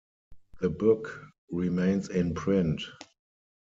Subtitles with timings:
[0.61, 2.81] The book remains in print.